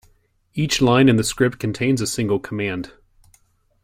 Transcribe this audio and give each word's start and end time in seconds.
Each 0.55 0.81
line 0.81 1.07
in 1.09 1.17
the 1.17 1.23
script 1.23 1.59
contains 1.59 2.01
a 2.01 2.07
single 2.07 2.39
command. 2.39 2.93